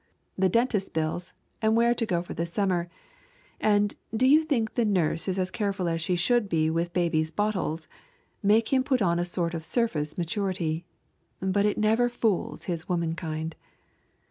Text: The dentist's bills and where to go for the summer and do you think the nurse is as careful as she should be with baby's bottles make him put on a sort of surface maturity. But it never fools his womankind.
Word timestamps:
The 0.35 0.49
dentist's 0.49 0.89
bills 0.89 1.31
and 1.61 1.75
where 1.75 1.93
to 1.93 2.07
go 2.07 2.23
for 2.23 2.33
the 2.33 2.47
summer 2.47 2.89
and 3.59 3.93
do 4.11 4.25
you 4.27 4.43
think 4.43 4.73
the 4.73 4.83
nurse 4.83 5.27
is 5.27 5.37
as 5.37 5.51
careful 5.51 5.87
as 5.87 6.01
she 6.01 6.15
should 6.15 6.49
be 6.49 6.71
with 6.71 6.91
baby's 6.91 7.29
bottles 7.29 7.87
make 8.41 8.73
him 8.73 8.83
put 8.83 9.03
on 9.03 9.19
a 9.19 9.25
sort 9.25 9.53
of 9.53 9.63
surface 9.63 10.17
maturity. 10.17 10.85
But 11.39 11.67
it 11.67 11.77
never 11.77 12.09
fools 12.09 12.63
his 12.63 12.89
womankind. 12.89 13.55